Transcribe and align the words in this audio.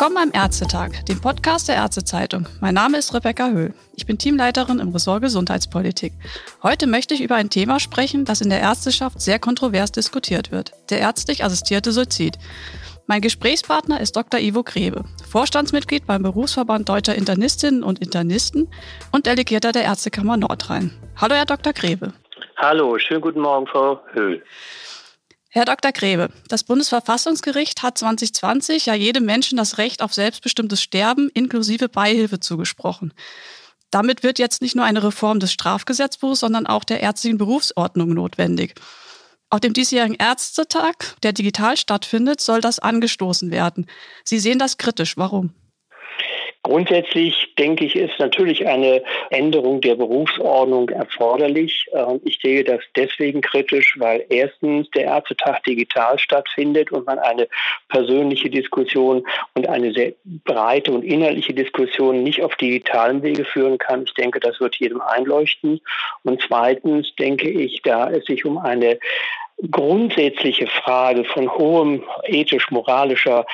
Willkommen 0.00 0.30
beim 0.30 0.40
Ärztetag, 0.40 1.06
dem 1.06 1.20
Podcast 1.20 1.66
der 1.66 1.74
Ärztezeitung. 1.74 2.46
Mein 2.60 2.74
Name 2.74 2.98
ist 2.98 3.12
Rebecca 3.14 3.48
Höhl. 3.48 3.74
Ich 3.96 4.06
bin 4.06 4.16
Teamleiterin 4.16 4.78
im 4.78 4.90
Ressort 4.90 5.22
Gesundheitspolitik. 5.22 6.12
Heute 6.62 6.86
möchte 6.86 7.14
ich 7.14 7.20
über 7.20 7.34
ein 7.34 7.50
Thema 7.50 7.80
sprechen, 7.80 8.24
das 8.24 8.40
in 8.40 8.48
der 8.48 8.60
Ärzteschaft 8.60 9.20
sehr 9.20 9.40
kontrovers 9.40 9.90
diskutiert 9.90 10.52
wird. 10.52 10.70
Der 10.90 11.00
ärztlich 11.00 11.42
assistierte 11.42 11.90
Suizid. 11.90 12.38
Mein 13.08 13.22
Gesprächspartner 13.22 14.00
ist 14.00 14.14
Dr. 14.14 14.38
Ivo 14.38 14.62
Grebe, 14.62 15.04
Vorstandsmitglied 15.28 16.06
beim 16.06 16.22
Berufsverband 16.22 16.88
Deutscher 16.88 17.16
Internistinnen 17.16 17.82
und 17.82 17.98
Internisten 17.98 18.68
und 19.10 19.26
Delegierter 19.26 19.72
der 19.72 19.82
Ärztekammer 19.82 20.36
Nordrhein. 20.36 20.92
Hallo, 21.16 21.34
Herr 21.34 21.44
Dr. 21.44 21.72
Grebe. 21.72 22.12
Hallo, 22.56 22.96
schönen 23.00 23.20
guten 23.20 23.40
Morgen, 23.40 23.66
Frau 23.66 24.00
Höhl. 24.12 24.44
Herr 25.58 25.64
Dr. 25.64 25.90
Grebe, 25.90 26.28
das 26.46 26.62
Bundesverfassungsgericht 26.62 27.82
hat 27.82 27.98
2020 27.98 28.86
ja 28.86 28.94
jedem 28.94 29.24
Menschen 29.24 29.58
das 29.58 29.76
Recht 29.76 30.02
auf 30.02 30.14
selbstbestimmtes 30.14 30.80
Sterben 30.80 31.30
inklusive 31.34 31.88
Beihilfe 31.88 32.38
zugesprochen. 32.38 33.12
Damit 33.90 34.22
wird 34.22 34.38
jetzt 34.38 34.62
nicht 34.62 34.76
nur 34.76 34.84
eine 34.84 35.02
Reform 35.02 35.40
des 35.40 35.50
Strafgesetzbuchs, 35.52 36.38
sondern 36.38 36.68
auch 36.68 36.84
der 36.84 37.00
ärztlichen 37.00 37.38
Berufsordnung 37.38 38.10
notwendig. 38.10 38.76
Auf 39.50 39.58
dem 39.58 39.72
diesjährigen 39.72 40.14
Ärztetag, 40.14 41.16
der 41.24 41.32
digital 41.32 41.76
stattfindet, 41.76 42.40
soll 42.40 42.60
das 42.60 42.78
angestoßen 42.78 43.50
werden. 43.50 43.86
Sie 44.22 44.38
sehen 44.38 44.60
das 44.60 44.78
kritisch. 44.78 45.16
Warum? 45.16 45.54
Grundsätzlich 46.62 47.54
denke 47.56 47.84
ich, 47.84 47.94
ist 47.94 48.18
natürlich 48.18 48.66
eine 48.66 49.02
Änderung 49.30 49.80
der 49.80 49.94
Berufsordnung 49.94 50.88
erforderlich. 50.90 51.86
Ich 52.24 52.40
sehe 52.42 52.64
das 52.64 52.80
deswegen 52.96 53.40
kritisch, 53.40 53.94
weil 53.98 54.26
erstens 54.28 54.90
der 54.90 55.04
Ärztetag 55.04 55.62
digital 55.62 56.18
stattfindet 56.18 56.90
und 56.90 57.06
man 57.06 57.18
eine 57.20 57.48
persönliche 57.88 58.50
Diskussion 58.50 59.24
und 59.54 59.68
eine 59.68 59.92
sehr 59.92 60.12
breite 60.44 60.92
und 60.92 61.04
inhaltliche 61.04 61.54
Diskussion 61.54 62.24
nicht 62.24 62.42
auf 62.42 62.54
digitalen 62.56 63.22
Wege 63.22 63.44
führen 63.44 63.78
kann. 63.78 64.02
Ich 64.02 64.14
denke, 64.14 64.40
das 64.40 64.60
wird 64.60 64.76
jedem 64.76 65.00
einleuchten. 65.00 65.80
Und 66.24 66.42
zweitens 66.46 67.14
denke 67.16 67.48
ich, 67.48 67.82
da 67.82 68.10
es 68.10 68.24
sich 68.26 68.44
um 68.44 68.58
eine 68.58 68.98
grundsätzliche 69.70 70.66
Frage 70.66 71.24
von 71.24 71.50
hohem 71.50 72.04
ethisch-moralischer 72.26 73.40
äh, 73.40 73.44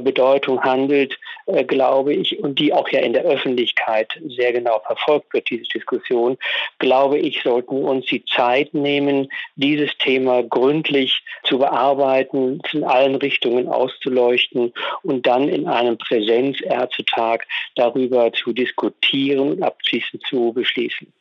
Bedeutung 0.00 0.62
handelt, 0.62 1.18
äh, 1.46 1.64
glaube 1.64 2.14
ich, 2.14 2.38
und 2.38 2.58
die 2.58 2.72
auch 2.72 2.88
ja 2.88 3.00
in 3.00 3.12
der 3.12 3.24
Öffentlichkeit 3.24 4.08
sehr 4.26 4.52
genau 4.52 4.80
verfolgt 4.86 5.32
wird, 5.34 5.50
diese 5.50 5.64
Diskussion, 5.64 6.38
glaube 6.78 7.18
ich, 7.18 7.42
sollten 7.42 7.76
wir 7.76 7.84
uns 7.84 8.06
die 8.06 8.24
Zeit 8.24 8.72
nehmen, 8.74 9.28
dieses 9.56 9.90
Thema 9.98 10.42
gründlich 10.42 11.22
zu 11.44 11.58
bearbeiten, 11.58 12.60
in 12.72 12.84
allen 12.84 13.16
Richtungen 13.16 13.68
auszuleuchten 13.68 14.72
und 15.02 15.26
dann 15.26 15.48
in 15.48 15.68
einem 15.68 15.98
Präsenzärztetag 15.98 17.44
darüber 17.76 18.32
zu 18.32 18.52
diskutieren 18.52 19.50
und 19.50 19.62
abschließend 19.62 20.22
zu 20.26 20.52
beschließen. 20.52 21.12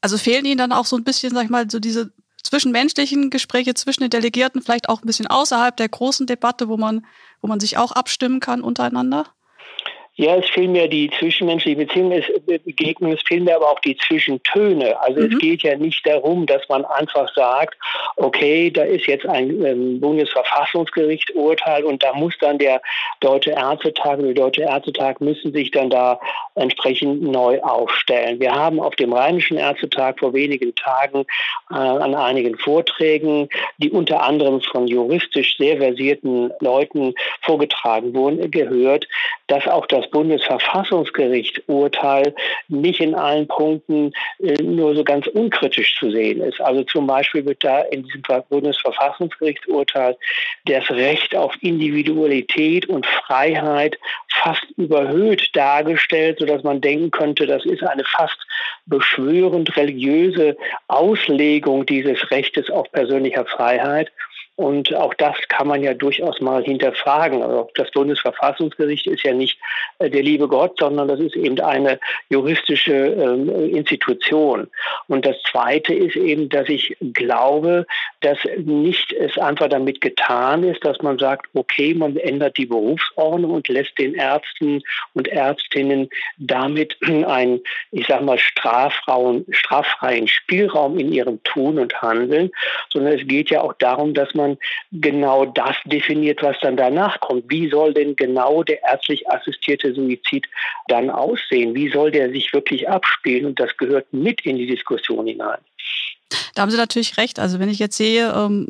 Also 0.00 0.18
fehlen 0.18 0.44
Ihnen 0.44 0.58
dann 0.58 0.72
auch 0.72 0.84
so 0.84 0.96
ein 0.96 1.04
bisschen, 1.04 1.34
sag 1.34 1.44
ich 1.44 1.50
mal, 1.50 1.68
so 1.70 1.78
diese 1.78 2.12
zwischenmenschlichen 2.46 3.30
Gespräche 3.30 3.74
zwischen 3.74 4.02
den 4.02 4.10
Delegierten, 4.10 4.62
vielleicht 4.62 4.88
auch 4.88 5.02
ein 5.02 5.06
bisschen 5.06 5.26
außerhalb 5.26 5.76
der 5.76 5.88
großen 5.88 6.26
Debatte, 6.26 6.68
wo 6.68 6.76
man, 6.76 7.04
wo 7.40 7.48
man 7.48 7.60
sich 7.60 7.78
auch 7.78 7.92
abstimmen 7.92 8.40
kann 8.40 8.62
untereinander? 8.62 9.26
Ja, 10.18 10.34
es 10.36 10.48
fehlen 10.48 10.72
mir 10.72 10.88
die 10.88 11.10
zwischenmenschliche 11.18 11.76
Beziehung, 11.76 12.10
es 12.10 12.26
äh, 12.48 12.58
Begegnung, 12.58 13.12
es 13.12 13.20
fehlen 13.26 13.44
mir 13.44 13.54
aber 13.54 13.70
auch 13.70 13.80
die 13.80 13.98
Zwischentöne. 13.98 14.98
Also 14.98 15.20
mhm. 15.20 15.32
es 15.32 15.38
geht 15.38 15.62
ja 15.62 15.76
nicht 15.76 16.06
darum, 16.06 16.46
dass 16.46 16.66
man 16.70 16.86
einfach 16.86 17.32
sagt, 17.34 17.76
okay, 18.16 18.70
da 18.70 18.82
ist 18.82 19.06
jetzt 19.06 19.26
ein 19.26 19.62
ähm, 19.62 20.00
Bundesverfassungsgerichtsurteil 20.00 21.84
und 21.84 22.02
da 22.02 22.14
muss 22.14 22.32
dann 22.40 22.56
der 22.56 22.80
Deutsche 23.20 23.50
Ärztetag 23.50 24.18
oder 24.18 24.28
der 24.28 24.44
Deutsche 24.44 24.62
Ärztetag 24.62 25.20
müssen 25.20 25.52
sich 25.52 25.70
dann 25.70 25.90
da 25.90 26.18
entsprechend 26.56 27.22
neu 27.22 27.60
aufstellen. 27.60 28.40
Wir 28.40 28.52
haben 28.52 28.80
auf 28.80 28.96
dem 28.96 29.12
Rheinischen 29.12 29.58
Ärztetag 29.58 30.18
vor 30.18 30.32
wenigen 30.32 30.74
Tagen 30.74 31.26
äh, 31.70 31.74
an 31.74 32.14
einigen 32.14 32.56
Vorträgen, 32.58 33.50
die 33.78 33.90
unter 33.90 34.22
anderem 34.22 34.62
von 34.62 34.88
juristisch 34.88 35.58
sehr 35.58 35.76
versierten 35.76 36.50
Leuten 36.60 37.12
vorgetragen 37.42 38.14
wurden, 38.14 38.50
gehört, 38.50 39.06
dass 39.46 39.68
auch 39.68 39.86
das 39.86 40.10
Bundesverfassungsgericht-Urteil 40.10 42.34
nicht 42.68 43.00
in 43.00 43.14
allen 43.14 43.46
Punkten 43.46 44.12
äh, 44.40 44.54
nur 44.62 44.96
so 44.96 45.04
ganz 45.04 45.26
unkritisch 45.28 45.96
zu 45.98 46.10
sehen 46.10 46.40
ist. 46.40 46.58
Also 46.60 46.82
zum 46.84 47.06
Beispiel 47.06 47.44
wird 47.44 47.62
da 47.62 47.80
in 47.82 48.04
diesem 48.04 48.22
Bundesverfassungsgericht-Urteil 48.48 50.16
das 50.64 50.90
Recht 50.90 51.36
auf 51.36 51.54
Individualität 51.60 52.86
und 52.86 53.04
Freiheit 53.06 53.98
fast 54.28 54.64
überhöht 54.76 55.50
dargestellt, 55.54 56.45
sodass 56.46 56.62
man 56.62 56.80
denken 56.80 57.10
könnte, 57.10 57.46
das 57.46 57.64
ist 57.64 57.82
eine 57.82 58.04
fast 58.04 58.38
beschwörend 58.86 59.76
religiöse 59.76 60.56
Auslegung 60.88 61.86
dieses 61.86 62.30
Rechtes 62.30 62.70
auf 62.70 62.90
persönlicher 62.92 63.44
Freiheit. 63.46 64.12
Und 64.56 64.94
auch 64.94 65.12
das 65.12 65.36
kann 65.48 65.68
man 65.68 65.82
ja 65.82 65.92
durchaus 65.92 66.40
mal 66.40 66.64
hinterfragen. 66.64 67.42
Also 67.42 67.68
das 67.74 67.90
Bundesverfassungsgericht 67.90 69.06
ist 69.06 69.22
ja 69.22 69.34
nicht 69.34 69.58
äh, 69.98 70.08
der 70.08 70.22
liebe 70.22 70.48
Gott, 70.48 70.78
sondern 70.78 71.08
das 71.08 71.20
ist 71.20 71.36
eben 71.36 71.60
eine 71.60 72.00
juristische 72.30 72.94
ähm, 72.94 73.50
Institution. 73.74 74.68
Und 75.08 75.26
das 75.26 75.36
Zweite 75.50 75.92
ist 75.92 76.16
eben, 76.16 76.48
dass 76.48 76.70
ich 76.70 76.96
glaube, 77.12 77.86
dass 78.22 78.38
nicht 78.56 79.12
es 79.12 79.36
einfach 79.36 79.68
damit 79.68 80.00
getan 80.00 80.64
ist, 80.64 80.82
dass 80.86 81.02
man 81.02 81.18
sagt, 81.18 81.48
okay, 81.52 81.92
man 81.92 82.16
ändert 82.16 82.56
die 82.56 82.66
Berufsordnung 82.66 83.50
und 83.50 83.68
lässt 83.68 83.98
den 83.98 84.14
Ärzten 84.14 84.82
und 85.12 85.28
Ärztinnen 85.28 86.08
damit 86.38 86.96
einen, 87.02 87.60
ich 87.92 88.06
sag 88.06 88.22
mal, 88.22 88.38
straffreien 88.38 90.28
Spielraum 90.28 90.98
in 90.98 91.12
ihrem 91.12 91.42
Tun 91.42 91.78
und 91.78 92.00
Handeln, 92.00 92.50
sondern 92.90 93.12
es 93.12 93.28
geht 93.28 93.50
ja 93.50 93.60
auch 93.60 93.74
darum, 93.74 94.14
dass 94.14 94.32
man 94.34 94.45
man 94.46 94.58
genau 94.92 95.44
das 95.44 95.76
definiert, 95.84 96.42
was 96.42 96.56
dann 96.60 96.76
danach 96.76 97.20
kommt. 97.20 97.44
Wie 97.48 97.68
soll 97.68 97.94
denn 97.94 98.16
genau 98.16 98.62
der 98.62 98.82
ärztlich 98.82 99.28
assistierte 99.28 99.94
Suizid 99.94 100.46
dann 100.88 101.10
aussehen? 101.10 101.74
Wie 101.74 101.90
soll 101.90 102.10
der 102.10 102.30
sich 102.30 102.52
wirklich 102.52 102.88
abspielen? 102.88 103.46
Und 103.46 103.60
das 103.60 103.76
gehört 103.76 104.12
mit 104.12 104.40
in 104.42 104.56
die 104.56 104.66
Diskussion 104.66 105.26
hinein. 105.26 105.58
Da 106.54 106.62
haben 106.62 106.70
Sie 106.70 106.76
natürlich 106.76 107.16
recht. 107.18 107.38
Also 107.38 107.58
wenn 107.58 107.68
ich 107.68 107.78
jetzt 107.78 107.96
sehe, 107.96 108.32
ähm, 108.32 108.68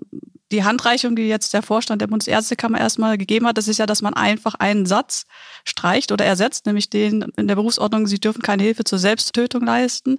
die 0.53 0.63
Handreichung, 0.63 1.17
die 1.17 1.27
jetzt 1.27 1.55
der 1.55 1.63
Vorstand 1.63 2.01
der 2.03 2.07
Bundesärztekammer 2.07 2.79
erstmal 2.79 3.19
gegeben 3.19 3.47
hat, 3.47 3.59
das 3.59 3.67
ist 3.67 3.79
ja, 3.79 3.87
dass 3.87 4.03
man 4.03 4.15
einfach 4.15 4.55
einen 4.55 4.87
Satz 4.87 5.27
streicht 5.65 6.13
oder 6.13 6.25
ersetzt, 6.25 6.67
nämlich 6.67 6.89
den 6.89 7.23
in 7.37 7.49
der 7.49 7.57
Berufsordnung, 7.57 8.07
Sie 8.07 8.21
dürfen 8.21 8.43
keine 8.43 8.63
Hilfe 8.63 8.85
zur 8.85 8.99
Selbsttötung 8.99 9.65
leisten 9.65 10.19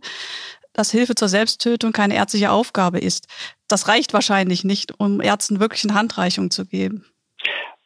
dass 0.78 0.92
Hilfe 0.92 1.16
zur 1.16 1.28
Selbsttötung 1.28 1.92
keine 1.92 2.16
ärztliche 2.16 2.52
Aufgabe 2.52 3.00
ist. 3.00 3.28
Das 3.68 3.88
reicht 3.88 4.14
wahrscheinlich 4.14 4.64
nicht, 4.64 5.00
um 5.00 5.20
Ärzten 5.20 5.60
wirklich 5.60 5.84
eine 5.84 5.96
Handreichung 5.96 6.52
zu 6.52 6.66
geben. 6.66 7.04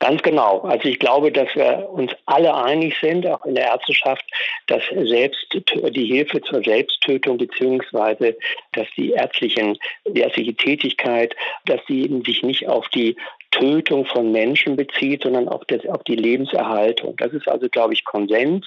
Ganz 0.01 0.23
genau. 0.23 0.61
Also 0.61 0.89
ich 0.89 0.97
glaube, 0.97 1.31
dass 1.31 1.55
wir 1.55 1.87
uns 1.91 2.11
alle 2.25 2.55
einig 2.55 2.95
sind, 2.99 3.27
auch 3.27 3.45
in 3.45 3.53
der 3.53 3.65
Ärzteschaft, 3.65 4.25
dass 4.65 4.81
selbst 4.89 5.45
die 5.53 6.05
Hilfe 6.05 6.41
zur 6.41 6.63
Selbsttötung 6.63 7.37
beziehungsweise 7.37 8.35
dass 8.71 8.87
die 8.97 9.11
ärztlichen, 9.11 9.77
die 10.07 10.21
ärztliche 10.21 10.55
Tätigkeit, 10.55 11.35
dass 11.67 11.81
sie 11.87 12.01
eben 12.01 12.25
sich 12.25 12.41
nicht 12.41 12.67
auf 12.67 12.89
die 12.89 13.15
Tötung 13.51 14.05
von 14.07 14.31
Menschen 14.31 14.75
bezieht, 14.75 15.21
sondern 15.21 15.47
auf, 15.47 15.65
das, 15.65 15.85
auf 15.85 16.03
die 16.05 16.15
Lebenserhaltung. 16.15 17.15
Das 17.17 17.31
ist 17.33 17.47
also, 17.47 17.69
glaube 17.69 17.93
ich, 17.93 18.03
Konsens. 18.03 18.65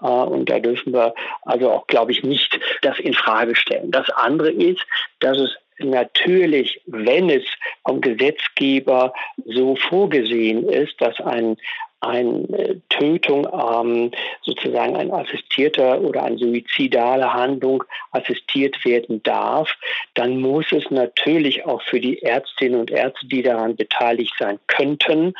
Äh, 0.00 0.06
und 0.06 0.48
da 0.48 0.60
dürfen 0.60 0.94
wir 0.94 1.14
also 1.42 1.70
auch, 1.72 1.86
glaube 1.88 2.12
ich, 2.12 2.22
nicht 2.22 2.58
das 2.80 2.98
in 2.98 3.12
Frage 3.12 3.54
stellen. 3.54 3.90
Das 3.90 4.08
andere 4.08 4.50
ist, 4.50 4.80
dass 5.18 5.36
es 5.36 5.50
natürlich, 5.84 6.80
wenn 6.86 7.30
es 7.30 7.44
vom 7.86 8.00
Gesetzgeber 8.00 9.12
so 9.46 9.76
vorgesehen 9.76 10.68
ist, 10.68 11.00
dass 11.00 11.18
ein 11.20 11.56
eine 12.00 12.48
äh, 12.58 12.76
Tötung 12.88 13.46
ähm, 13.52 14.10
sozusagen 14.42 14.96
ein 14.96 15.12
assistierter 15.12 16.00
oder 16.00 16.24
eine 16.24 16.38
suizidale 16.38 17.32
Handlung 17.32 17.84
assistiert 18.12 18.82
werden 18.84 19.22
darf, 19.22 19.70
dann 20.14 20.40
muss 20.40 20.72
es 20.72 20.90
natürlich 20.90 21.64
auch 21.66 21.82
für 21.82 22.00
die 22.00 22.22
Ärztinnen 22.22 22.80
und 22.80 22.90
Ärzte, 22.90 23.26
die 23.26 23.42
daran 23.42 23.76
beteiligt 23.76 24.32
sein 24.38 24.58
könnten, 24.66 25.34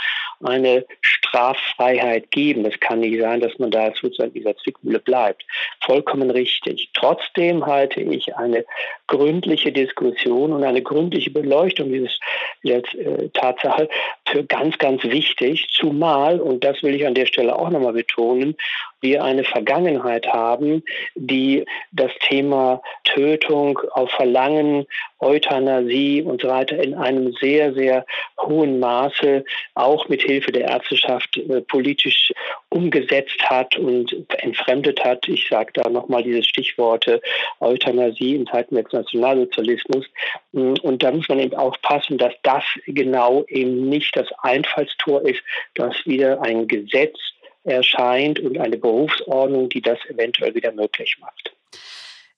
eine 0.45 0.85
Straffreiheit 1.01 2.31
geben. 2.31 2.67
Es 2.67 2.79
kann 2.81 3.01
nicht 3.01 3.21
sein, 3.21 3.41
dass 3.41 3.59
man 3.59 3.71
da 3.71 3.93
sozusagen 3.95 4.35
dieser 4.35 4.57
Zwickmühle 4.59 4.99
bleibt. 4.99 5.45
Vollkommen 5.91 6.31
richtig. 6.31 6.91
Trotzdem 6.95 7.67
halte 7.67 8.01
ich 8.01 8.37
eine 8.37 8.65
gründliche 9.09 9.73
Diskussion 9.73 10.53
und 10.53 10.63
eine 10.63 10.83
gründliche 10.83 11.33
Beleuchtung 11.33 11.93
dieses, 11.93 12.17
dieser 12.63 12.77
äh, 12.95 13.29
Tatsache 13.31 13.89
für 14.25 14.45
ganz, 14.45 14.79
ganz 14.79 15.03
wichtig, 15.03 15.67
zumal, 15.73 16.39
und 16.39 16.63
das 16.63 16.81
will 16.85 16.95
ich 16.95 17.05
an 17.05 17.15
der 17.15 17.27
Stelle 17.27 17.59
auch 17.59 17.71
nochmal 17.71 17.95
betonen, 17.95 18.55
wir 19.01 19.25
eine 19.25 19.45
Vergangenheit 19.45 20.27
haben, 20.27 20.83
die 21.15 21.65
das 21.93 22.11
Thema 22.29 22.83
Tötung 23.05 23.79
auf 23.93 24.11
Verlangen, 24.11 24.87
Euthanasie 25.21 26.23
und 26.23 26.43
so 26.43 26.49
weiter 26.49 26.83
in 26.83 26.95
einem 26.95 27.33
sehr, 27.41 27.75
sehr 27.75 28.07
hohen 28.41 28.81
Maße 28.81 29.45
auch 29.75 30.09
mit 30.09 30.23
Hilfe 30.23 30.53
der 30.53 30.69
Ärzteschaft 30.69 31.37
äh, 31.37 31.61
politisch 31.63 32.33
umgesetzt 32.71 33.43
hat 33.43 33.77
und 33.77 34.15
entfremdet 34.43 35.05
hat. 35.05 35.29
Ich 35.29 35.47
sage 35.49 35.73
da 35.75 35.89
nochmal 35.89 36.23
diese 36.23 36.43
Stichworte 36.43 37.21
Euthanasie 37.61 38.37
in 38.37 38.47
Zeiten 38.47 38.77
des 38.77 38.93
Nationalsozialismus. 38.93 40.07
Und 40.53 41.03
da 41.03 41.11
muss 41.11 41.29
man 41.29 41.41
eben 41.41 41.55
aufpassen, 41.55 42.19
dass 42.19 42.35
das 42.43 42.65
genau 42.87 43.45
eben 43.49 43.89
nicht 43.89 44.17
das 44.17 44.29
Einfallstor 44.43 45.23
ist, 45.23 45.43
dass 45.75 45.95
wieder 46.07 46.41
ein 46.43 46.67
Gesetz 46.69 47.19
erscheint 47.65 48.39
und 48.41 48.59
eine 48.59 48.79
Berufsordnung, 48.79 49.69
die 49.69 49.83
das 49.83 49.99
eventuell 50.09 50.55
wieder 50.55 50.73
möglich 50.73 51.19
macht. 51.21 51.55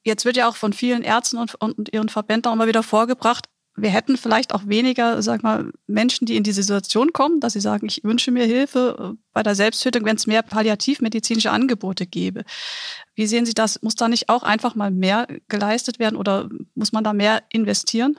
Jetzt 0.05 0.25
wird 0.25 0.37
ja 0.37 0.49
auch 0.49 0.57
von 0.57 0.73
vielen 0.73 1.03
Ärzten 1.03 1.39
und, 1.39 1.55
und 1.55 1.93
ihren 1.93 2.09
Verbänden 2.09 2.53
immer 2.53 2.67
wieder 2.67 2.83
vorgebracht, 2.83 3.47
wir 3.75 3.91
hätten 3.91 4.19
vielleicht 4.19 4.55
auch 4.55 4.67
weniger, 4.67 5.23
sag 5.23 5.43
mal, 5.43 5.73
Menschen, 5.87 6.27
die 6.27 6.37
in 6.37 6.43
diese 6.43 6.63
Situation 6.63 7.13
kommen, 7.13 7.41
dass 7.41 7.55
sie 7.55 7.61
sagen, 7.61 7.87
ich 7.87 8.05
wünsche 8.05 8.31
mir 8.31 8.45
Hilfe 8.45 9.15
äh, 9.15 9.17
bei 9.33 9.43
der 9.43 9.55
Selbsttötung, 9.55 10.05
wenn 10.05 10.17
es 10.17 10.27
mehr 10.27 10.43
palliativmedizinische 10.43 11.51
Angebote 11.51 12.07
gäbe. 12.07 12.45
Wie 13.15 13.27
sehen 13.27 13.47
Sie 13.47 13.55
das? 13.55 13.81
Muss 13.83 13.95
da 13.95 14.09
nicht 14.09 14.29
auch 14.29 14.43
einfach 14.43 14.75
mal 14.75 14.91
mehr 14.91 15.27
geleistet 15.49 15.99
werden 15.99 16.17
oder 16.17 16.51
muss 16.75 16.93
man 16.93 17.05
da 17.05 17.15
mehr 17.15 17.43
investieren? 17.49 18.19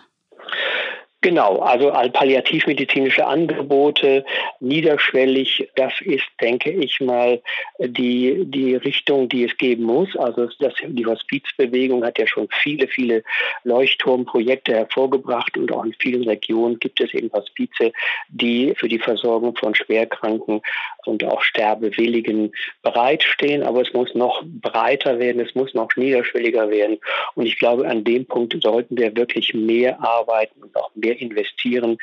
Genau, 1.23 1.59
also 1.59 1.89
palliativmedizinische 1.89 3.25
Angebote, 3.25 4.25
niederschwellig, 4.59 5.69
das 5.77 5.93
ist, 6.01 6.25
denke 6.41 6.69
ich 6.69 6.99
mal, 6.99 7.41
die, 7.79 8.43
die 8.43 8.75
Richtung, 8.75 9.29
die 9.29 9.45
es 9.45 9.55
geben 9.55 9.83
muss. 9.83 10.13
Also 10.17 10.49
das, 10.59 10.73
die 10.85 11.05
Hospizbewegung 11.05 12.03
hat 12.03 12.19
ja 12.19 12.27
schon 12.27 12.49
viele, 12.61 12.89
viele 12.89 13.23
Leuchtturmprojekte 13.63 14.73
hervorgebracht 14.73 15.57
und 15.57 15.71
auch 15.71 15.85
in 15.85 15.93
vielen 15.93 16.27
Regionen 16.27 16.77
gibt 16.79 16.99
es 16.99 17.13
eben 17.13 17.31
Hospize, 17.31 17.93
die 18.27 18.73
für 18.75 18.89
die 18.89 18.99
Versorgung 18.99 19.55
von 19.55 19.73
Schwerkranken 19.73 20.61
und 21.05 21.23
auch 21.23 21.41
Sterbewilligen 21.41 22.51
bereitstehen. 22.81 23.63
Aber 23.63 23.81
es 23.81 23.93
muss 23.93 24.13
noch 24.13 24.43
breiter 24.45 25.19
werden, 25.19 25.39
es 25.39 25.55
muss 25.55 25.73
noch 25.73 25.87
niederschwelliger 25.95 26.69
werden. 26.69 26.97
Und 27.35 27.45
ich 27.45 27.57
glaube, 27.57 27.87
an 27.87 28.03
dem 28.03 28.25
Punkt 28.25 28.61
sollten 28.61 28.97
wir 28.97 29.15
wirklich 29.15 29.53
mehr 29.53 30.03
arbeiten 30.03 30.61
und 30.61 30.75
auch 30.75 30.91
mehr 30.95 31.12
investieren, 31.13 31.97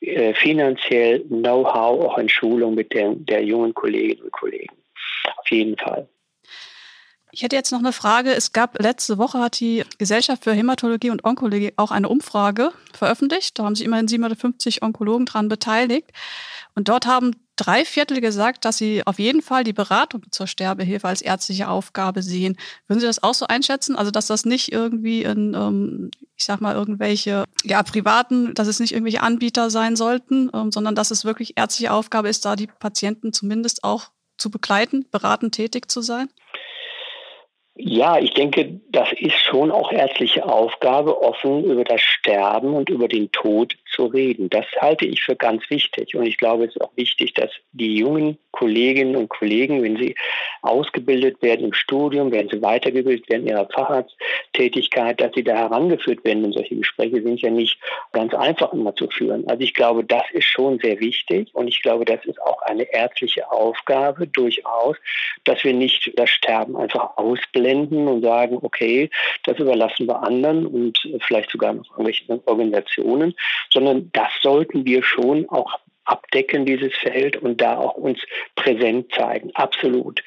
äh, 0.00 0.34
finanziell 0.34 1.20
Know-how, 1.20 2.04
auch 2.04 2.18
in 2.18 2.28
Schulung 2.28 2.74
mit 2.74 2.92
der, 2.92 3.14
der 3.14 3.44
jungen 3.44 3.74
Kolleginnen 3.74 4.22
und 4.22 4.32
Kollegen. 4.32 4.74
Auf 5.36 5.50
jeden 5.50 5.76
Fall. 5.76 6.08
Ich 7.34 7.42
hätte 7.42 7.56
jetzt 7.56 7.72
noch 7.72 7.80
eine 7.80 7.92
Frage. 7.92 8.32
Es 8.32 8.52
gab 8.52 8.80
letzte 8.80 9.18
Woche 9.18 9.40
hat 9.40 9.58
die 9.58 9.82
Gesellschaft 9.98 10.44
für 10.44 10.52
Hämatologie 10.52 11.10
und 11.10 11.24
Onkologie 11.24 11.72
auch 11.74 11.90
eine 11.90 12.08
Umfrage 12.08 12.70
veröffentlicht. 12.92 13.58
Da 13.58 13.64
haben 13.64 13.74
sich 13.74 13.84
immerhin 13.84 14.06
750 14.06 14.84
Onkologen 14.84 15.26
dran 15.26 15.48
beteiligt. 15.48 16.12
Und 16.76 16.88
dort 16.88 17.06
haben 17.06 17.32
drei 17.56 17.84
Viertel 17.84 18.20
gesagt, 18.20 18.64
dass 18.64 18.78
sie 18.78 19.04
auf 19.04 19.18
jeden 19.18 19.42
Fall 19.42 19.64
die 19.64 19.72
Beratung 19.72 20.22
zur 20.30 20.46
Sterbehilfe 20.46 21.08
als 21.08 21.22
ärztliche 21.22 21.68
Aufgabe 21.68 22.22
sehen. 22.22 22.56
Würden 22.86 23.00
Sie 23.00 23.06
das 23.06 23.24
auch 23.24 23.34
so 23.34 23.48
einschätzen? 23.48 23.96
Also, 23.96 24.12
dass 24.12 24.28
das 24.28 24.44
nicht 24.44 24.70
irgendwie 24.70 25.24
in, 25.24 25.54
ähm, 25.54 26.12
ich 26.36 26.44
sag 26.44 26.60
mal, 26.60 26.76
irgendwelche, 26.76 27.46
ja, 27.64 27.82
privaten, 27.82 28.54
dass 28.54 28.68
es 28.68 28.78
nicht 28.78 28.92
irgendwelche 28.92 29.22
Anbieter 29.22 29.70
sein 29.70 29.96
sollten, 29.96 30.50
ähm, 30.54 30.70
sondern 30.70 30.94
dass 30.94 31.10
es 31.10 31.24
wirklich 31.24 31.54
ärztliche 31.56 31.92
Aufgabe 31.92 32.28
ist, 32.28 32.44
da 32.44 32.54
die 32.54 32.68
Patienten 32.68 33.32
zumindest 33.32 33.82
auch 33.82 34.10
zu 34.36 34.52
begleiten, 34.52 35.06
beratend 35.10 35.56
tätig 35.56 35.90
zu 35.90 36.00
sein? 36.00 36.28
Ja, 37.76 38.18
ich 38.18 38.32
denke, 38.34 38.80
das 38.90 39.08
ist 39.12 39.34
schon 39.34 39.72
auch 39.72 39.90
ärztliche 39.90 40.46
Aufgabe, 40.46 41.20
offen 41.20 41.64
über 41.64 41.82
das 41.82 42.00
Sterben 42.00 42.74
und 42.74 42.88
über 42.88 43.08
den 43.08 43.32
Tod 43.32 43.76
zu 43.94 44.06
reden. 44.06 44.50
Das 44.50 44.66
halte 44.80 45.06
ich 45.06 45.22
für 45.22 45.36
ganz 45.36 45.68
wichtig. 45.70 46.14
Und 46.14 46.26
ich 46.26 46.38
glaube, 46.38 46.64
es 46.64 46.74
ist 46.74 46.80
auch 46.80 46.96
wichtig, 46.96 47.34
dass 47.34 47.50
die 47.72 47.96
jungen 47.96 48.38
Kolleginnen 48.52 49.16
und 49.16 49.28
Kollegen, 49.28 49.82
wenn 49.82 49.96
sie 49.96 50.14
ausgebildet 50.62 51.42
werden 51.42 51.66
im 51.66 51.72
Studium, 51.72 52.30
wenn 52.30 52.48
sie 52.48 52.62
weitergebildet 52.62 53.28
werden 53.28 53.42
in 53.42 53.48
ihrer 53.48 53.68
Facharzttätigkeit, 53.68 55.20
dass 55.20 55.32
sie 55.34 55.42
da 55.42 55.56
herangeführt 55.56 56.24
werden. 56.24 56.42
Denn 56.42 56.52
solche 56.52 56.76
Gespräche 56.76 57.22
sind 57.22 57.40
ja 57.40 57.50
nicht 57.50 57.78
ganz 58.12 58.32
einfach 58.34 58.72
immer 58.72 58.94
zu 58.94 59.08
führen. 59.08 59.46
Also 59.48 59.62
ich 59.62 59.74
glaube, 59.74 60.04
das 60.04 60.22
ist 60.32 60.46
schon 60.46 60.78
sehr 60.78 61.00
wichtig. 61.00 61.48
Und 61.52 61.68
ich 61.68 61.82
glaube, 61.82 62.04
das 62.04 62.24
ist 62.24 62.40
auch 62.42 62.62
eine 62.62 62.84
ärztliche 62.92 63.50
Aufgabe 63.50 64.26
durchaus, 64.26 64.96
dass 65.44 65.62
wir 65.64 65.72
nicht 65.72 66.12
das 66.16 66.30
Sterben 66.30 66.76
einfach 66.76 67.16
ausblenden 67.16 68.08
und 68.08 68.22
sagen, 68.22 68.58
okay, 68.62 69.10
das 69.44 69.58
überlassen 69.58 70.06
wir 70.06 70.22
anderen 70.22 70.66
und 70.66 70.98
vielleicht 71.26 71.50
sogar 71.50 71.72
noch 71.72 71.90
irgendwelchen 71.90 72.40
Organisationen, 72.46 73.34
sondern 73.70 73.83
das 74.12 74.30
sollten 74.42 74.84
wir 74.84 75.02
schon 75.02 75.48
auch 75.48 75.78
abdecken, 76.04 76.66
dieses 76.66 76.94
Feld, 76.94 77.36
und 77.36 77.60
da 77.60 77.78
auch 77.78 77.94
uns 77.94 78.20
präsent 78.56 79.12
zeigen. 79.12 79.50
Absolut. 79.54 80.22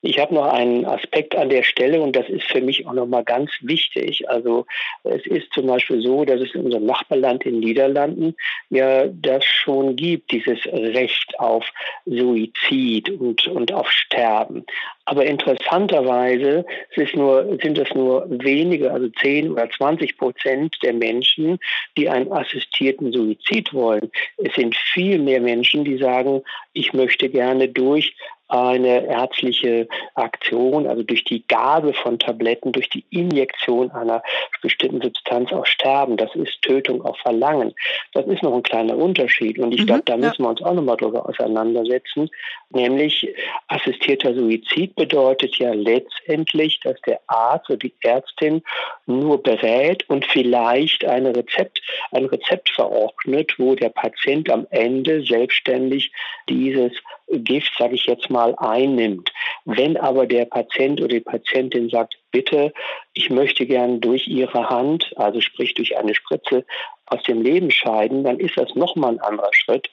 Ich 0.00 0.18
habe 0.18 0.34
noch 0.34 0.52
einen 0.52 0.84
Aspekt 0.84 1.36
an 1.36 1.48
der 1.48 1.62
Stelle 1.62 2.02
und 2.02 2.16
das 2.16 2.28
ist 2.28 2.44
für 2.44 2.60
mich 2.60 2.86
auch 2.86 2.92
nochmal 2.92 3.22
ganz 3.22 3.50
wichtig. 3.60 4.28
Also 4.28 4.66
es 5.04 5.24
ist 5.26 5.52
zum 5.52 5.68
Beispiel 5.68 6.02
so, 6.02 6.24
dass 6.24 6.40
es 6.40 6.54
in 6.54 6.62
unserem 6.62 6.86
Nachbarland 6.86 7.44
in 7.44 7.54
den 7.54 7.60
Niederlanden 7.60 8.34
ja 8.70 9.06
das 9.06 9.44
schon 9.44 9.94
gibt, 9.94 10.32
dieses 10.32 10.66
Recht 10.66 11.38
auf 11.38 11.64
Suizid 12.04 13.10
und, 13.10 13.46
und 13.46 13.72
auf 13.72 13.90
Sterben. 13.92 14.66
Aber 15.04 15.24
interessanterweise 15.26 16.64
sind, 16.94 17.14
nur, 17.16 17.58
sind 17.60 17.76
es 17.78 17.92
nur 17.94 18.24
wenige, 18.28 18.92
also 18.92 19.08
10 19.08 19.50
oder 19.50 19.68
20 19.68 20.16
Prozent 20.16 20.76
der 20.82 20.92
Menschen, 20.92 21.58
die 21.96 22.08
einen 22.08 22.30
assistierten 22.30 23.12
Suizid 23.12 23.74
wollen. 23.74 24.10
Es 24.36 24.54
sind 24.54 24.76
viel 24.76 25.18
mehr 25.18 25.40
Menschen, 25.40 25.84
die 25.84 25.98
sagen, 25.98 26.42
ich 26.72 26.92
möchte 26.92 27.28
gerne 27.28 27.68
durch 27.68 28.14
eine 28.52 29.06
ärztliche 29.06 29.88
Aktion, 30.14 30.86
also 30.86 31.02
durch 31.02 31.24
die 31.24 31.46
Gabe 31.48 31.94
von 31.94 32.18
Tabletten, 32.18 32.72
durch 32.72 32.90
die 32.90 33.04
Injektion 33.08 33.90
einer 33.92 34.22
bestimmten 34.60 35.00
Substanz 35.00 35.50
auch 35.52 35.64
sterben. 35.64 36.18
Das 36.18 36.34
ist 36.34 36.60
Tötung 36.60 37.02
auf 37.02 37.16
Verlangen. 37.18 37.72
Das 38.12 38.26
ist 38.26 38.42
noch 38.42 38.54
ein 38.54 38.62
kleiner 38.62 38.98
Unterschied. 38.98 39.58
Und 39.58 39.72
ich 39.72 39.82
mhm, 39.82 39.86
glaube, 39.86 40.02
da 40.04 40.18
müssen 40.18 40.42
wir 40.42 40.50
uns 40.50 40.62
auch 40.62 40.74
nochmal 40.74 40.98
drüber 40.98 41.26
auseinandersetzen. 41.26 42.28
Nämlich 42.68 43.34
assistierter 43.68 44.34
Suizid 44.34 44.96
bedeutet 44.96 45.56
ja 45.56 45.72
letztendlich, 45.72 46.78
dass 46.80 47.00
der 47.06 47.20
Arzt 47.28 47.70
oder 47.70 47.78
die 47.78 47.94
Ärztin 48.02 48.62
nur 49.06 49.42
berät 49.42 50.08
und 50.10 50.26
vielleicht 50.26 51.06
eine 51.06 51.34
Rezept, 51.34 51.80
ein 52.10 52.26
Rezept 52.26 52.68
verordnet, 52.68 53.54
wo 53.58 53.74
der 53.74 53.88
Patient 53.88 54.50
am 54.50 54.66
Ende 54.70 55.22
selbstständig 55.22 56.12
dieses 56.50 56.92
Gift, 57.38 57.72
sage 57.78 57.94
ich 57.94 58.06
jetzt 58.06 58.30
mal, 58.30 58.54
einnimmt. 58.56 59.32
Wenn 59.64 59.96
aber 59.96 60.26
der 60.26 60.44
Patient 60.44 61.00
oder 61.00 61.08
die 61.08 61.20
Patientin 61.20 61.88
sagt, 61.88 62.16
bitte, 62.30 62.72
ich 63.14 63.30
möchte 63.30 63.66
gern 63.66 64.00
durch 64.00 64.26
Ihre 64.26 64.68
Hand, 64.68 65.12
also 65.16 65.40
sprich 65.40 65.74
durch 65.74 65.96
eine 65.96 66.14
Spritze, 66.14 66.64
aus 67.06 67.22
dem 67.24 67.42
Leben 67.42 67.70
scheiden, 67.70 68.24
dann 68.24 68.38
ist 68.38 68.56
das 68.56 68.74
nochmal 68.74 69.12
ein 69.12 69.20
anderer 69.20 69.52
Schritt. 69.52 69.90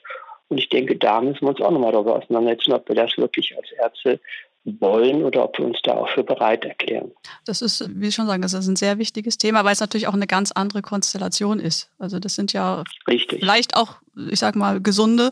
Und 0.48 0.58
ich 0.58 0.68
denke, 0.68 0.96
da 0.96 1.20
müssen 1.20 1.42
wir 1.42 1.50
uns 1.50 1.60
auch 1.60 1.70
nochmal 1.70 1.92
darüber 1.92 2.16
auseinandersetzen, 2.16 2.72
ob 2.72 2.88
wir 2.88 2.96
das 2.96 3.16
wirklich 3.16 3.56
als 3.56 3.70
Ärzte 3.72 4.20
wollen 4.64 5.24
oder 5.24 5.44
ob 5.44 5.58
wir 5.58 5.64
uns 5.64 5.78
da 5.82 5.94
auch 5.94 6.08
für 6.10 6.22
bereit 6.22 6.64
erklären. 6.64 7.12
Das 7.46 7.62
ist, 7.62 7.88
wie 7.94 8.08
ich 8.08 8.14
schon 8.14 8.26
sagen, 8.26 8.42
das 8.42 8.52
ist 8.52 8.68
ein 8.68 8.76
sehr 8.76 8.98
wichtiges 8.98 9.38
Thema, 9.38 9.64
weil 9.64 9.72
es 9.72 9.80
natürlich 9.80 10.06
auch 10.06 10.14
eine 10.14 10.26
ganz 10.26 10.52
andere 10.52 10.82
Konstellation 10.82 11.60
ist. 11.60 11.90
Also 11.98 12.18
das 12.18 12.34
sind 12.34 12.52
ja 12.52 12.84
Richtig. 13.08 13.40
vielleicht 13.40 13.76
auch, 13.76 13.96
ich 14.30 14.38
sag 14.38 14.56
mal, 14.56 14.80
gesunde 14.80 15.30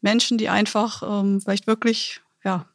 Menschen, 0.00 0.38
die 0.38 0.48
einfach 0.48 1.02
ähm, 1.02 1.40
vielleicht 1.40 1.66
wirklich 1.66 2.20
ja, 2.44 2.66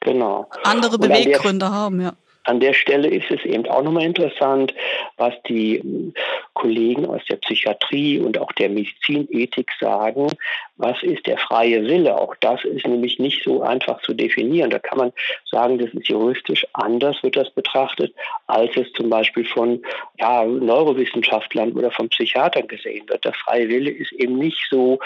genau. 0.00 0.48
andere 0.64 0.98
Beweggründe 0.98 1.66
der, 1.66 1.74
haben. 1.74 2.00
Ja. 2.00 2.12
An 2.48 2.60
der 2.60 2.72
Stelle 2.72 3.08
ist 3.08 3.30
es 3.30 3.44
eben 3.44 3.66
auch 3.66 3.82
nochmal 3.82 4.04
interessant, 4.04 4.72
was 5.18 5.34
die 5.48 5.76
ähm, 5.76 6.14
Kollegen 6.54 7.04
aus 7.04 7.20
der 7.28 7.36
Psychiatrie 7.36 8.20
und 8.20 8.38
auch 8.38 8.50
der 8.52 8.70
Medizinethik 8.70 9.70
sagen. 9.78 10.28
Was 10.76 11.02
ist 11.02 11.26
der 11.26 11.36
freie 11.36 11.82
Wille? 11.84 12.16
Auch 12.16 12.34
das 12.40 12.64
ist 12.64 12.86
nämlich 12.86 13.18
nicht 13.18 13.44
so 13.44 13.60
einfach 13.60 14.00
zu 14.00 14.14
definieren. 14.14 14.70
Da 14.70 14.78
kann 14.78 14.96
man 14.96 15.12
sagen, 15.50 15.78
das 15.78 15.90
ist 15.90 16.08
juristisch 16.08 16.66
anders, 16.72 17.22
wird 17.22 17.36
das 17.36 17.50
betrachtet, 17.50 18.14
als 18.46 18.74
es 18.76 18.90
zum 18.94 19.10
Beispiel 19.10 19.44
von 19.44 19.82
ja, 20.18 20.44
Neurowissenschaftlern 20.44 21.72
oder 21.72 21.90
von 21.90 22.08
Psychiatern 22.08 22.66
gesehen 22.66 23.06
wird. 23.10 23.26
Der 23.26 23.34
freie 23.34 23.68
Wille 23.68 23.90
ist 23.90 24.12
eben 24.12 24.38
nicht 24.38 24.66
so 24.70 24.98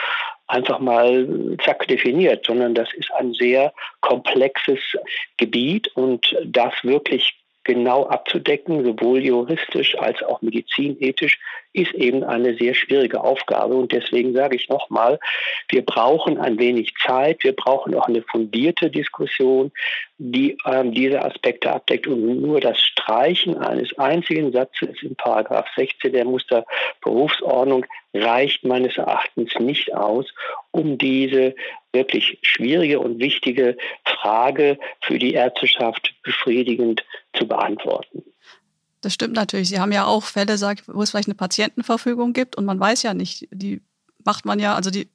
einfach 0.46 0.78
mal 0.80 1.56
zack 1.64 1.86
definiert, 1.88 2.44
sondern 2.46 2.74
das 2.74 2.92
ist 2.94 3.10
ein 3.12 3.32
sehr 3.32 3.72
komplexes 4.00 4.80
Gebiet 5.36 5.88
und 5.94 6.36
das 6.44 6.74
wirklich 6.82 7.41
genau 7.64 8.06
abzudecken, 8.06 8.84
sowohl 8.84 9.24
juristisch 9.24 9.96
als 9.98 10.22
auch 10.22 10.42
medizinethisch, 10.42 11.38
ist 11.72 11.94
eben 11.94 12.22
eine 12.24 12.54
sehr 12.56 12.74
schwierige 12.74 13.22
Aufgabe. 13.22 13.74
Und 13.74 13.92
deswegen 13.92 14.34
sage 14.34 14.56
ich 14.56 14.68
nochmal, 14.68 15.18
wir 15.68 15.84
brauchen 15.84 16.38
ein 16.38 16.58
wenig 16.58 16.92
Zeit, 17.04 17.42
wir 17.44 17.54
brauchen 17.54 17.94
auch 17.94 18.08
eine 18.08 18.22
fundierte 18.22 18.90
Diskussion, 18.90 19.72
die 20.18 20.56
ähm, 20.66 20.92
diese 20.92 21.24
Aspekte 21.24 21.72
abdeckt. 21.72 22.06
Und 22.06 22.42
nur 22.42 22.60
das 22.60 22.78
Streichen 22.80 23.56
eines 23.56 23.96
einzigen 23.98 24.52
Satzes 24.52 25.02
in 25.02 25.16
Paragraph 25.16 25.66
16 25.76 26.12
der 26.12 26.24
Musterberufsordnung 26.24 27.86
reicht 28.14 28.64
meines 28.64 28.96
Erachtens 28.98 29.54
nicht 29.58 29.94
aus, 29.94 30.26
um 30.70 30.98
diese 30.98 31.54
wirklich 31.92 32.38
schwierige 32.42 33.00
und 33.00 33.20
wichtige 33.20 33.76
Frage 34.04 34.78
für 35.00 35.18
die 35.18 35.34
Ärzteschaft 35.34 36.14
befriedigend 36.22 37.04
zu 37.42 37.48
beantworten. 37.48 38.22
Das 39.00 39.12
stimmt 39.12 39.34
natürlich. 39.34 39.68
Sie 39.68 39.80
haben 39.80 39.92
ja 39.92 40.06
auch 40.06 40.22
Fälle, 40.22 40.54
wo 40.86 41.02
es 41.02 41.10
vielleicht 41.10 41.28
eine 41.28 41.34
Patientenverfügung 41.34 42.32
gibt 42.32 42.56
und 42.56 42.64
man 42.64 42.78
weiß 42.78 43.02
ja 43.02 43.14
nicht, 43.14 43.48
die 43.50 43.82
macht 44.24 44.44
man 44.44 44.60
ja, 44.60 44.74
also 44.74 44.90
die, 44.90 45.08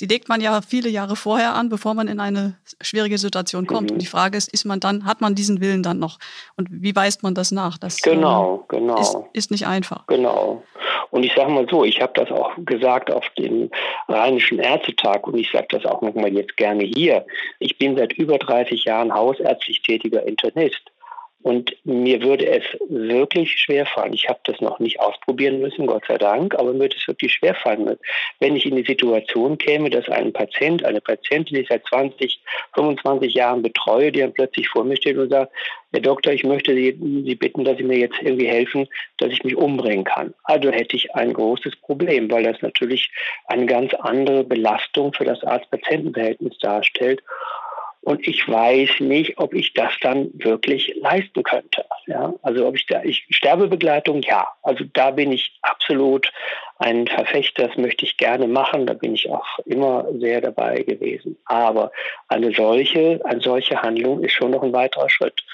die 0.00 0.06
legt 0.06 0.30
man 0.30 0.40
ja 0.40 0.60
viele 0.62 0.88
Jahre 0.88 1.16
vorher 1.16 1.54
an, 1.54 1.68
bevor 1.68 1.92
man 1.92 2.08
in 2.08 2.20
eine 2.20 2.56
schwierige 2.80 3.18
Situation 3.18 3.66
kommt. 3.66 3.90
Mhm. 3.90 3.96
Und 3.96 4.02
die 4.02 4.06
Frage 4.06 4.38
ist, 4.38 4.52
ist 4.52 4.64
man 4.64 4.80
dann, 4.80 5.04
hat 5.04 5.20
man 5.20 5.34
diesen 5.34 5.60
Willen 5.60 5.82
dann 5.82 5.98
noch? 5.98 6.18
Und 6.56 6.68
wie 6.70 6.96
weist 6.96 7.22
man 7.22 7.34
das 7.34 7.52
nach? 7.52 7.76
Das 7.76 8.00
genau, 8.00 8.66
ähm, 8.72 8.80
genau. 8.80 9.00
Ist, 9.00 9.16
ist 9.34 9.50
nicht 9.50 9.66
einfach. 9.66 10.06
Genau. 10.06 10.62
Und 11.10 11.22
ich 11.22 11.34
sage 11.34 11.50
mal 11.50 11.66
so, 11.70 11.84
ich 11.84 12.00
habe 12.00 12.12
das 12.14 12.30
auch 12.30 12.52
gesagt 12.58 13.10
auf 13.12 13.28
dem 13.38 13.70
Rheinischen 14.08 14.58
Ärztetag 14.58 15.26
und 15.26 15.38
ich 15.38 15.50
sage 15.50 15.66
das 15.70 15.84
auch 15.84 16.02
nochmal 16.02 16.32
jetzt 16.32 16.56
gerne 16.56 16.84
hier. 16.84 17.26
Ich 17.58 17.78
bin 17.78 17.96
seit 17.96 18.12
über 18.14 18.38
30 18.38 18.84
Jahren 18.84 19.14
hausärztlich 19.14 19.82
tätiger 19.82 20.26
Internist. 20.26 20.80
Und 21.46 21.76
mir 21.84 22.22
würde 22.22 22.44
es 22.44 22.64
wirklich 22.88 23.52
schwerfallen. 23.56 24.14
Ich 24.14 24.28
habe 24.28 24.40
das 24.42 24.60
noch 24.60 24.80
nicht 24.80 24.98
ausprobieren 24.98 25.60
müssen, 25.60 25.86
Gott 25.86 26.02
sei 26.08 26.18
Dank, 26.18 26.56
aber 26.56 26.72
mir 26.72 26.80
würde 26.80 26.96
es 26.98 27.06
wirklich 27.06 27.34
schwerfallen, 27.34 27.96
wenn 28.40 28.56
ich 28.56 28.66
in 28.66 28.74
die 28.74 28.82
Situation 28.82 29.56
käme, 29.56 29.88
dass 29.88 30.08
ein 30.08 30.32
Patient, 30.32 30.84
eine 30.84 31.00
Patientin, 31.00 31.54
die 31.54 31.60
ich 31.60 31.68
seit 31.68 31.86
20, 31.86 32.40
25 32.74 33.32
Jahren 33.32 33.62
betreue, 33.62 34.10
die 34.10 34.22
dann 34.22 34.32
plötzlich 34.32 34.68
vor 34.68 34.82
mir 34.82 34.96
steht 34.96 35.18
und 35.18 35.30
sagt, 35.30 35.52
Herr 35.92 36.00
Doktor, 36.00 36.32
ich 36.32 36.42
möchte 36.42 36.74
Sie, 36.74 36.98
Sie 37.24 37.36
bitten, 37.36 37.62
dass 37.62 37.76
Sie 37.76 37.84
mir 37.84 37.98
jetzt 37.98 38.20
irgendwie 38.20 38.48
helfen, 38.48 38.88
dass 39.18 39.30
ich 39.30 39.44
mich 39.44 39.54
umbringen 39.54 40.04
kann. 40.04 40.34
Also 40.42 40.72
hätte 40.72 40.96
ich 40.96 41.14
ein 41.14 41.32
großes 41.32 41.76
Problem, 41.76 42.28
weil 42.28 42.42
das 42.42 42.60
natürlich 42.60 43.08
eine 43.46 43.66
ganz 43.66 43.94
andere 43.94 44.42
Belastung 44.42 45.12
für 45.12 45.24
das 45.24 45.44
Arzt-Patienten-Verhältnis 45.44 46.58
darstellt. 46.58 47.22
Und 48.06 48.24
ich 48.28 48.48
weiß 48.48 49.00
nicht, 49.00 49.36
ob 49.36 49.52
ich 49.52 49.74
das 49.74 49.92
dann 50.00 50.30
wirklich 50.34 50.94
leisten 50.94 51.42
könnte. 51.42 51.84
Ja, 52.06 52.34
also 52.42 52.64
ob 52.64 52.76
ich 52.76 52.86
da, 52.86 53.02
ich 53.02 53.26
Sterbebegleitung, 53.30 54.22
ja. 54.22 54.46
Also 54.62 54.84
da 54.92 55.10
bin 55.10 55.32
ich 55.32 55.58
absolut 55.62 56.30
ein 56.78 57.08
Verfechter. 57.08 57.66
Das 57.66 57.76
möchte 57.76 58.04
ich 58.04 58.16
gerne 58.16 58.46
machen. 58.46 58.86
Da 58.86 58.94
bin 58.94 59.16
ich 59.16 59.28
auch 59.28 59.58
immer 59.64 60.06
sehr 60.20 60.40
dabei 60.40 60.84
gewesen. 60.84 61.36
Aber 61.46 61.90
eine 62.28 62.52
solche, 62.52 63.20
eine 63.24 63.40
solche 63.40 63.82
Handlung 63.82 64.22
ist 64.22 64.34
schon 64.34 64.52
noch 64.52 64.62
ein 64.62 64.72
weiterer 64.72 65.10
Schritt. 65.10 65.44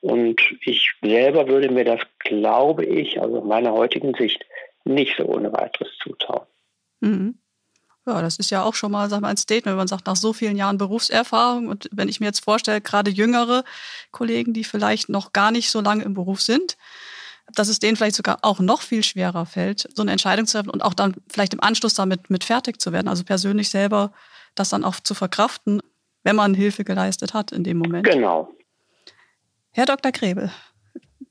Und 0.00 0.40
ich 0.60 0.88
selber 1.02 1.48
würde 1.48 1.72
mir 1.72 1.84
das, 1.84 2.02
glaube 2.20 2.84
ich, 2.84 3.20
also 3.20 3.38
in 3.38 3.48
meiner 3.48 3.72
heutigen 3.72 4.14
Sicht, 4.14 4.46
nicht 4.84 5.16
so 5.16 5.24
ohne 5.24 5.52
weiteres 5.52 5.88
zutrauen. 6.00 6.46
Mhm. 7.00 7.38
Ja, 8.06 8.22
das 8.22 8.36
ist 8.36 8.50
ja 8.50 8.62
auch 8.62 8.74
schon 8.74 8.92
mal 8.92 9.10
sag 9.10 9.20
mal, 9.20 9.28
ein 9.28 9.36
Statement, 9.36 9.72
wenn 9.72 9.76
man 9.76 9.88
sagt, 9.88 10.06
nach 10.06 10.14
so 10.14 10.32
vielen 10.32 10.56
Jahren 10.56 10.78
Berufserfahrung 10.78 11.66
und 11.66 11.88
wenn 11.90 12.08
ich 12.08 12.20
mir 12.20 12.26
jetzt 12.26 12.44
vorstelle, 12.44 12.80
gerade 12.80 13.10
jüngere 13.10 13.64
Kollegen, 14.12 14.52
die 14.52 14.62
vielleicht 14.62 15.08
noch 15.08 15.32
gar 15.32 15.50
nicht 15.50 15.70
so 15.70 15.80
lange 15.80 16.04
im 16.04 16.14
Beruf 16.14 16.40
sind, 16.40 16.76
dass 17.52 17.68
es 17.68 17.80
denen 17.80 17.96
vielleicht 17.96 18.16
sogar 18.16 18.38
auch 18.42 18.60
noch 18.60 18.82
viel 18.82 19.02
schwerer 19.02 19.44
fällt, 19.44 19.88
so 19.94 20.02
eine 20.02 20.12
Entscheidung 20.12 20.46
zu 20.46 20.56
treffen 20.56 20.70
und 20.70 20.82
auch 20.82 20.94
dann 20.94 21.16
vielleicht 21.28 21.52
im 21.52 21.60
Anschluss 21.60 21.94
damit 21.94 22.30
mit 22.30 22.44
fertig 22.44 22.80
zu 22.80 22.92
werden. 22.92 23.08
Also 23.08 23.24
persönlich 23.24 23.70
selber 23.70 24.12
das 24.54 24.68
dann 24.68 24.84
auch 24.84 25.00
zu 25.00 25.14
verkraften, 25.14 25.80
wenn 26.22 26.36
man 26.36 26.54
Hilfe 26.54 26.84
geleistet 26.84 27.34
hat 27.34 27.50
in 27.50 27.64
dem 27.64 27.78
Moment. 27.78 28.06
Genau. 28.06 28.54
Herr 29.72 29.86
Dr. 29.86 30.12
Krebel, 30.12 30.50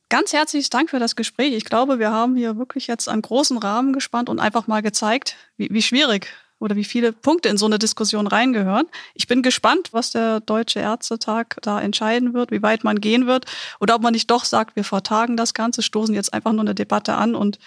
ganz 0.10 0.34
herzliches 0.34 0.70
Dank 0.70 0.90
für 0.90 1.00
das 1.00 1.16
Gespräch. 1.16 1.54
Ich 1.54 1.66
glaube, 1.66 2.00
wir 2.00 2.12
haben 2.12 2.36
hier 2.36 2.58
wirklich 2.58 2.88
jetzt 2.88 3.08
einen 3.08 3.22
großen 3.22 3.58
Rahmen 3.58 3.94
gespannt 3.94 4.30
und 4.30 4.40
einfach 4.40 4.68
mal 4.68 4.82
gezeigt, 4.82 5.38
wie, 5.58 5.70
wie 5.72 5.82
schwierig 5.82 6.28
oder 6.66 6.76
wie 6.76 6.84
viele 6.84 7.14
Punkte 7.14 7.48
in 7.48 7.58
so 7.58 7.66
eine 7.66 7.80
Diskussion 7.80 8.28
reingehören. 8.28 8.88
Ich 9.14 9.28
bin 9.28 9.44
gespannt, 9.44 9.94
was 9.94 10.12
der 10.12 10.42
Deutsche 10.42 10.80
Ärztetag 10.80 11.58
da 11.62 11.80
entscheiden 11.80 12.34
wird, 12.34 12.52
wie 12.52 12.62
weit 12.62 12.84
man 12.84 13.00
gehen 13.00 13.28
wird 13.28 13.46
oder 13.80 13.96
ob 13.96 14.02
man 14.02 14.14
nicht 14.14 14.30
doch 14.30 14.44
sagt, 14.44 14.76
wir 14.76 14.84
vertagen 14.84 15.38
das 15.38 15.54
Ganze, 15.54 15.84
stoßen 15.84 16.14
jetzt 16.14 16.34
einfach 16.34 16.52
nur 16.52 16.62
eine 16.62 16.76
Debatte 16.76 17.14
an 17.14 17.36
und 17.36 17.60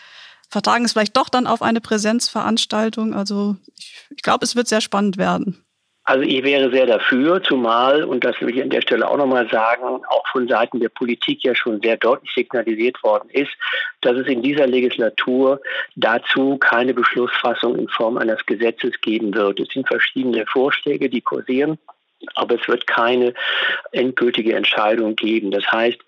vertagen 0.51 0.85
es 0.85 0.93
vielleicht 0.93 1.17
doch 1.17 1.29
dann 1.29 1.47
auf 1.47 1.63
eine 1.63 1.81
Präsenzveranstaltung. 1.81 3.15
Also 3.15 3.57
ich, 3.77 4.07
ich 4.11 4.23
glaube, 4.23 4.45
es 4.45 4.57
wird 4.57 4.69
sehr 4.69 4.81
spannend 4.81 5.17
werden. 5.17 5.65
Also 6.09 6.23
ich 6.23 6.43
wäre 6.43 6.71
sehr 6.71 6.87
dafür, 6.87 7.43
zumal, 7.43 8.03
und 8.03 8.25
das 8.25 8.41
will 8.41 8.49
ich 8.49 8.63
an 8.63 8.71
der 8.71 8.81
Stelle 8.81 9.07
auch 9.07 9.19
nochmal 9.19 9.47
sagen, 9.51 10.01
auch 10.09 10.27
von 10.33 10.49
Seiten 10.49 10.81
der 10.81 10.89
Politik 10.89 11.45
ja 11.45 11.55
schon 11.55 11.83
sehr 11.83 11.99
deutlich 11.99 12.33
signalisiert 12.35 13.03
worden 13.03 13.29
ist, 13.29 13.51
dass 14.01 14.17
es 14.17 14.27
in 14.27 14.41
dieser 14.41 14.67
Legislatur 14.67 15.61
dazu 15.97 16.57
keine 16.57 16.95
Beschlussfassung 16.95 17.77
in 17.77 17.89
Form 17.89 18.17
eines 18.17 18.47
Gesetzes 18.47 18.99
geben 19.03 19.35
wird. 19.35 19.61
Es 19.61 19.69
sind 19.69 19.87
verschiedene 19.87 20.47
Vorschläge, 20.47 21.11
die 21.11 21.21
kursieren. 21.21 21.79
Aber 22.35 22.57
es 22.61 22.67
wird 22.69 22.87
keine 22.87 23.35
endgültige 23.93 24.55
Entscheidung 24.55 25.15
geben. 25.15 25.51
Das 25.51 25.71
heißt, 25.71 25.99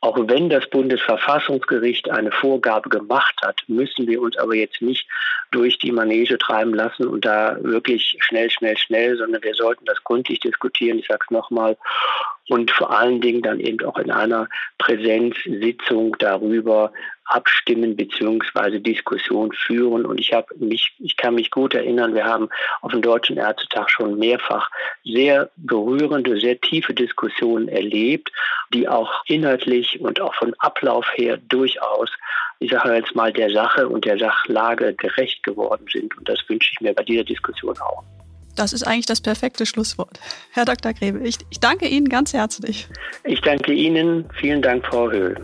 auch 0.00 0.16
wenn 0.28 0.48
das 0.48 0.68
Bundesverfassungsgericht 0.70 2.10
eine 2.10 2.32
Vorgabe 2.32 2.88
gemacht 2.88 3.36
hat, 3.42 3.62
müssen 3.68 4.06
wir 4.06 4.22
uns 4.22 4.36
aber 4.38 4.54
jetzt 4.54 4.80
nicht 4.80 5.06
durch 5.50 5.78
die 5.78 5.92
Manege 5.92 6.38
treiben 6.38 6.74
lassen 6.74 7.06
und 7.06 7.24
da 7.24 7.56
wirklich 7.60 8.16
schnell, 8.20 8.50
schnell, 8.50 8.78
schnell, 8.78 9.16
sondern 9.18 9.42
wir 9.42 9.54
sollten 9.54 9.84
das 9.84 10.02
gründlich 10.02 10.40
diskutieren. 10.40 10.98
Ich 10.98 11.06
sage 11.06 11.24
es 11.26 11.30
nochmal. 11.30 11.76
Und 12.50 12.72
vor 12.72 12.90
allen 12.90 13.20
Dingen 13.20 13.42
dann 13.42 13.60
eben 13.60 13.86
auch 13.86 13.96
in 13.96 14.10
einer 14.10 14.48
Präsenzsitzung 14.76 16.16
darüber 16.18 16.92
abstimmen 17.24 17.94
beziehungsweise 17.94 18.80
Diskussion 18.80 19.52
führen. 19.52 20.04
Und 20.04 20.18
ich 20.18 20.32
habe 20.32 20.52
mich, 20.56 20.92
ich 20.98 21.16
kann 21.16 21.36
mich 21.36 21.52
gut 21.52 21.74
erinnern, 21.74 22.12
wir 22.12 22.24
haben 22.24 22.48
auf 22.80 22.90
dem 22.90 23.02
Deutschen 23.02 23.36
Ärztetag 23.36 23.88
schon 23.88 24.18
mehrfach 24.18 24.68
sehr 25.04 25.50
berührende, 25.54 26.40
sehr 26.40 26.60
tiefe 26.60 26.92
Diskussionen 26.92 27.68
erlebt, 27.68 28.32
die 28.74 28.88
auch 28.88 29.22
inhaltlich 29.26 30.00
und 30.00 30.20
auch 30.20 30.34
von 30.34 30.52
Ablauf 30.58 31.06
her 31.14 31.36
durchaus, 31.36 32.10
ich 32.58 32.72
sage 32.72 32.96
jetzt 32.96 33.14
mal, 33.14 33.32
der 33.32 33.50
Sache 33.50 33.88
und 33.88 34.04
der 34.04 34.18
Sachlage 34.18 34.92
gerecht 34.94 35.44
geworden 35.44 35.86
sind. 35.88 36.18
Und 36.18 36.28
das 36.28 36.40
wünsche 36.48 36.72
ich 36.72 36.80
mir 36.80 36.94
bei 36.94 37.04
dieser 37.04 37.22
Diskussion 37.22 37.78
auch. 37.78 38.02
Das 38.60 38.74
ist 38.74 38.86
eigentlich 38.86 39.06
das 39.06 39.22
perfekte 39.22 39.64
Schlusswort. 39.64 40.20
Herr 40.50 40.66
Dr. 40.66 40.92
Grebe, 40.92 41.26
ich, 41.26 41.38
ich 41.48 41.60
danke 41.60 41.88
Ihnen 41.88 42.10
ganz 42.10 42.34
herzlich. 42.34 42.88
Ich 43.24 43.40
danke 43.40 43.72
Ihnen. 43.72 44.26
Vielen 44.38 44.60
Dank, 44.60 44.84
Frau 44.84 45.10
Höhl. 45.10 45.34